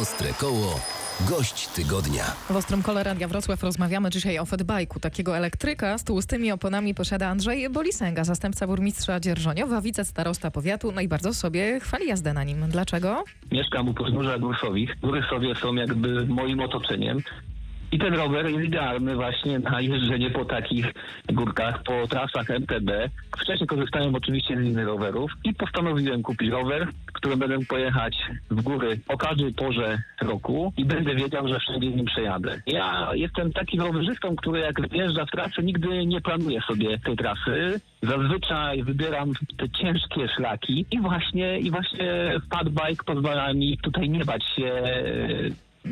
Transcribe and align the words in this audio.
Ostre 0.00 0.32
Koło. 0.40 0.80
Gość 1.28 1.68
tygodnia. 1.68 2.24
W 2.50 2.56
Ostrym 2.56 2.82
Kole 2.82 3.04
Radia 3.04 3.28
Wrocław 3.28 3.62
rozmawiamy 3.62 4.10
dzisiaj 4.10 4.38
o 4.38 4.44
fatbajku. 4.44 5.00
Takiego 5.00 5.36
elektryka 5.36 5.98
z 5.98 6.04
tłustymi 6.04 6.52
oponami 6.52 6.94
posiada 6.94 7.28
Andrzej 7.28 7.70
Bolisęga, 7.70 8.24
zastępca 8.24 8.66
burmistrza 8.66 9.20
Dzierżoniowa, 9.20 9.80
wicestarosta 9.80 10.50
powiatu, 10.50 10.92
no 10.92 11.00
i 11.00 11.08
bardzo 11.08 11.34
sobie 11.34 11.80
chwali 11.80 12.08
jazdę 12.08 12.32
na 12.32 12.44
nim. 12.44 12.68
Dlaczego? 12.68 13.24
Mieszkam 13.52 13.88
u 13.88 13.94
podnóża 13.94 14.38
Górsowich. 14.38 15.00
Góry 15.00 15.22
sobie 15.30 15.54
są 15.54 15.74
jakby 15.74 16.26
moim 16.26 16.60
otoczeniem. 16.60 17.22
I 17.92 17.98
ten 17.98 18.14
rower 18.14 18.46
jest 18.46 18.64
idealny 18.64 19.14
właśnie 19.14 19.58
na 19.58 19.80
jeżdżenie 19.80 20.30
po 20.30 20.44
takich 20.44 20.92
górkach, 21.32 21.82
po 21.82 22.06
trasach 22.06 22.50
MTB. 22.50 22.90
Wcześniej 23.38 23.66
korzystałem 23.66 24.14
oczywiście 24.14 24.56
z 24.56 24.64
innych 24.64 24.86
rowerów 24.86 25.32
i 25.44 25.54
postanowiłem 25.54 26.22
kupić 26.22 26.50
rower, 26.50 26.88
którym 27.12 27.38
będę 27.38 27.58
pojechać 27.68 28.18
w 28.50 28.62
góry 28.62 28.98
o 29.08 29.16
każdej 29.16 29.54
porze 29.54 29.98
roku 30.22 30.72
i 30.76 30.84
będę 30.84 31.14
wiedział, 31.14 31.48
że 31.48 31.58
wszędzie 31.58 31.88
nim 31.88 32.06
przejadę. 32.06 32.60
Ja 32.66 33.10
jestem 33.14 33.52
takim 33.52 33.80
rowerzystą, 33.80 34.36
który 34.36 34.60
jak 34.60 34.88
wjeżdża 34.88 35.26
w 35.26 35.30
trasę, 35.30 35.62
nigdy 35.62 36.06
nie 36.06 36.20
planuje 36.20 36.60
sobie 36.60 36.98
tej 36.98 37.16
trasy. 37.16 37.80
Zazwyczaj 38.02 38.82
wybieram 38.82 39.32
te 39.56 39.68
ciężkie 39.70 40.28
szlaki 40.36 40.86
i 40.90 41.00
właśnie, 41.00 41.58
i 41.58 41.70
właśnie 41.70 42.32
fatbike 42.50 43.04
pozwala 43.06 43.52
mi 43.52 43.78
tutaj 43.78 44.10
nie 44.10 44.24
bać 44.24 44.44
się 44.44 44.82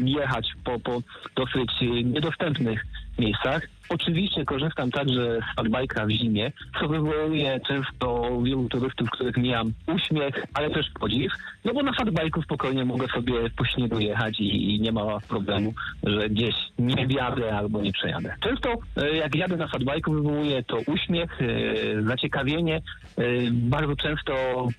jechać 0.04 0.52
po, 0.64 0.78
po 0.80 1.02
dosyć 1.36 1.72
niedostępnych 2.04 2.86
miejscach. 3.18 3.62
Oczywiście 3.88 4.44
korzystam 4.44 4.90
także 4.90 5.38
z 5.40 5.58
fatbike'a 5.58 6.06
w 6.06 6.10
zimie, 6.10 6.52
co 6.80 6.88
wywołuje 6.88 7.60
często 7.68 8.38
wielu 8.42 8.68
turystów, 8.68 9.10
których 9.10 9.36
mijam 9.36 9.72
uśmiech, 9.86 10.44
ale 10.54 10.70
też 10.70 10.90
podziw, 11.00 11.32
no 11.64 11.74
bo 11.74 11.82
na 11.82 11.92
fatbike'u 11.92 12.42
spokojnie 12.42 12.84
mogę 12.84 13.08
sobie 13.08 13.50
po 13.56 13.64
śniegu 13.64 13.98
jechać 14.00 14.40
i, 14.40 14.74
i 14.74 14.80
nie 14.80 14.92
ma 14.92 15.20
problemu, 15.20 15.74
że 16.02 16.28
gdzieś 16.30 16.54
nie 16.78 17.06
wjadę 17.06 17.56
albo 17.56 17.82
nie 17.82 17.92
przejadę. 17.92 18.34
Często 18.40 18.74
e, 18.96 19.16
jak 19.16 19.34
jadę 19.34 19.56
na 19.56 19.66
fatbike'u 19.66 20.14
wywołuje 20.14 20.62
to 20.62 20.78
uśmiech, 20.86 21.42
e, 21.42 22.02
zaciekawienie. 22.02 22.76
E, 23.16 23.22
Bardzo 23.52 23.96
często 23.96 24.34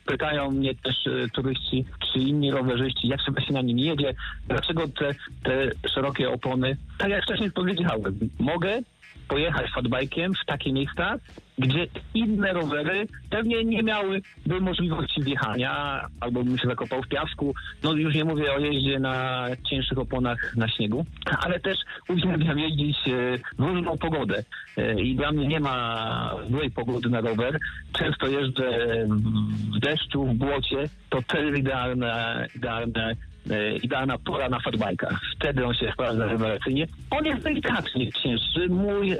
pytają 0.05 0.51
mnie 0.51 0.75
też 0.75 0.95
turyści 1.33 1.85
czy 2.13 2.19
inni 2.19 2.51
rowerzyści, 2.51 3.07
jak 3.07 3.21
sobie 3.21 3.41
się 3.41 3.53
na 3.53 3.61
nim 3.61 3.79
jedzie, 3.79 4.13
dlaczego 4.47 4.87
te, 4.87 5.15
te 5.43 5.89
szerokie 5.89 6.29
opony. 6.29 6.77
Tak 6.97 7.09
jak 7.09 7.23
wcześniej 7.23 7.51
powiedziałem, 7.51 8.29
mogę 8.39 8.81
pojechać 9.27 9.71
fatbajkiem 9.75 10.33
w 10.33 10.45
takie 10.45 10.73
miejsca, 10.73 11.15
gdzie 11.57 11.87
inne 12.13 12.53
rowery 12.53 13.07
pewnie 13.29 13.63
nie 13.63 13.83
miałyby 13.83 14.61
możliwości 14.61 15.23
wjechania, 15.23 16.01
albo 16.19 16.43
bym 16.43 16.57
się 16.57 16.67
zakopał 16.67 17.01
w 17.01 17.07
piasku. 17.07 17.53
No 17.83 17.93
już 17.93 18.15
nie 18.15 18.25
mówię 18.25 18.53
o 18.53 18.59
jeździe 18.59 18.99
na 18.99 19.47
cięższych 19.69 19.97
oponach 19.97 20.55
na 20.55 20.67
śniegu, 20.67 21.05
ale 21.39 21.59
też 21.59 21.77
uwielbiam 22.09 22.59
jeździć 22.59 22.97
e, 23.07 23.11
w 23.57 23.59
różną 23.59 23.97
pogodę. 23.97 24.43
E, 24.77 25.01
I 25.01 25.15
dla 25.15 25.31
mnie 25.31 25.47
nie 25.47 25.59
ma 25.59 26.35
złej 26.49 26.71
pogody 26.71 27.09
na 27.09 27.21
rower. 27.21 27.59
Często 27.93 28.27
jeżdżę 28.27 28.79
w 29.75 29.79
deszczu, 29.79 30.25
w 30.25 30.33
błocie. 30.33 30.89
To 31.09 31.21
też 31.21 31.57
idealne, 31.59 32.47
idealne 32.55 33.15
e, 33.51 33.77
idealna 33.77 34.17
pora 34.17 34.49
na 34.49 34.59
fatbajka. 34.59 35.19
Wtedy 35.35 35.65
on 35.65 35.73
się 35.73 35.91
sprawdza 35.93 36.25
rewelacyjnie. 36.25 36.87
On 37.09 37.25
jest 37.25 37.43
delikatnie 37.43 38.11
cięższy. 38.11 38.69
Mój 38.69 39.11
e, 39.11 39.17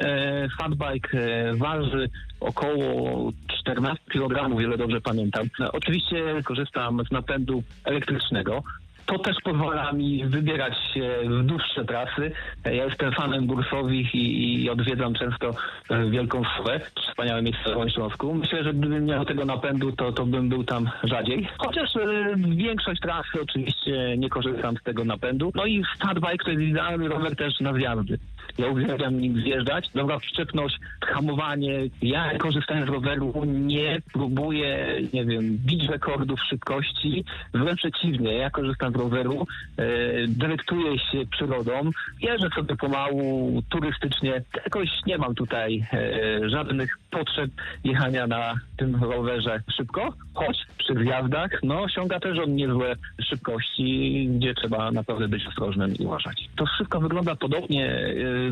fatbike 0.60 1.18
e, 1.18 1.56
waży 1.56 2.10
około 2.40 3.32
14 3.60 4.04
kg, 4.10 4.62
ile 4.62 4.78
dobrze 4.78 5.02
pamiętam. 5.02 5.48
No, 5.60 5.72
oczywiście 5.72 6.44
korzystam 6.44 7.02
z 7.08 7.12
napędu 7.12 7.64
elektrycznego. 7.84 8.64
To 9.06 9.20
też 9.20 9.36
pozwala 9.44 9.92
mi 9.92 10.26
wybierać 10.26 10.74
się 10.94 11.18
w 11.26 11.44
dłuższe 11.44 11.86
trasy. 11.86 12.32
Ja 12.66 12.86
jestem 12.86 13.12
fanem 13.12 13.48
Górsowich 13.48 14.16
i, 14.16 14.64
i 14.64 14.70
odwiedzam 14.70 15.14
często 15.14 15.52
e, 15.90 16.10
Wielką 16.10 16.42
Słę, 16.58 16.80
wspaniałe 17.10 17.42
miejsce 17.42 17.86
w 17.86 17.90
Śląsku. 17.90 18.34
Myślę, 18.34 18.64
że 18.64 18.74
gdybym 18.74 19.06
miał 19.06 19.26
tego 19.26 19.46
napędu, 19.46 19.92
to, 19.92 20.12
to 20.12 20.26
bym 20.26 20.50
był 20.50 20.64
tam 20.64 20.90
rzadziej. 21.04 21.48
Chociaż 21.58 21.96
e, 21.96 22.36
większość 22.38 23.02
trasy 23.02 23.42
oczywiście 23.42 24.18
nie 24.18 24.30
korzystam 24.30 24.78
z 24.78 24.84
tego 24.84 25.06
napędu. 25.06 25.52
No 25.56 25.66
i 25.66 25.84
fatbike 26.00 26.46
to 26.46 26.52
jest 26.52 26.64
idealny 26.64 27.08
rower 27.08 27.36
też 27.36 27.60
na 27.60 27.74
zjazdy. 27.74 28.20
Ja 28.58 28.68
uwielbiam 28.68 29.20
nim 29.20 29.42
zjeżdżać. 29.42 29.90
Dobra 29.96 30.20
przyczepność, 30.20 30.80
hamowanie. 31.02 31.80
Ja 32.02 32.38
korzystając 32.38 32.90
z 32.90 32.94
roweru 32.94 33.34
nie 33.46 34.02
próbuję, 34.14 35.02
nie 35.14 35.26
wiem, 35.26 35.58
bić 35.58 35.90
rekordów 35.90 36.40
szybkości. 36.50 37.26
Wręcz 37.54 37.80
przeciwnie, 37.80 38.34
ja 38.34 38.50
korzystam 38.50 38.94
z 38.96 39.00
roweru, 39.00 39.48
e, 39.78 39.86
delektuję 40.28 41.00
się 41.00 41.26
przyrodą, 41.32 41.92
jeżdżę 42.22 42.50
sobie 42.56 42.76
pomału, 42.76 43.62
turystycznie. 43.70 44.44
Jakoś 44.56 44.90
nie 45.08 45.18
mam 45.18 45.36
tutaj 45.36 45.86
e, 45.94 46.50
żadnych 46.50 46.98
potrzeb 47.12 47.52
jechania 47.84 48.28
na 48.28 48.54
tym 48.78 49.04
rowerze 49.04 49.60
szybko, 49.78 50.14
choć 50.34 50.58
przy 50.78 50.94
zjazdach 50.94 51.52
no, 51.64 51.82
osiąga 51.82 52.20
też 52.20 52.40
on 52.40 52.56
niezłe 52.56 52.96
szybkości, 53.30 54.28
gdzie 54.32 54.54
trzeba 54.54 54.92
naprawdę 54.92 55.28
być 55.28 55.48
ostrożnym 55.48 55.96
i 55.96 56.06
uważać. 56.06 56.50
To 56.56 56.66
wszystko 56.66 57.00
wygląda 57.00 57.36
podobnie. 57.36 57.92
e, 57.92 58.06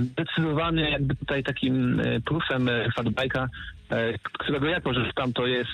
Zdecydowany 0.03 0.89
jakby 0.89 1.15
tutaj 1.15 1.43
takim 1.43 2.01
plusem 2.25 2.69
fatbike'a, 2.97 3.47
którego 4.39 4.67
ja 4.67 4.81
korzystam, 4.81 5.33
to 5.33 5.47
jest 5.47 5.71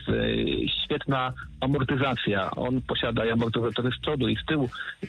świetna 0.83 1.33
amortyzacja. 1.61 2.51
On 2.51 2.81
posiada 2.81 3.23
amortyzatory 3.33 3.91
z 3.91 3.99
przodu 3.99 4.27
i 4.27 4.35
z 4.35 4.45
tyłu 4.45 4.58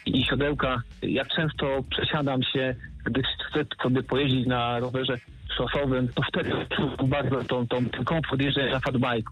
i 0.06 0.25
siodełka. 0.25 0.83
Ja 1.03 1.25
często 1.25 1.84
przesiadam 1.91 2.43
się, 2.43 2.75
gdy 3.05 3.22
chcę 3.22 3.65
sobie 3.83 4.03
pojeździć 4.03 4.47
na 4.47 4.78
rowerze 4.78 5.19
szosowym, 5.56 6.09
to 6.09 6.22
wtedy 6.22 6.50
czuję 6.77 7.09
bardzo 7.09 7.44
tą, 7.44 7.66
tą, 7.66 7.84
ten 7.84 8.05
komfort 8.05 8.43
jeżdżenia 8.43 8.72
na 8.72 8.78
fatbike'u. 8.78 9.31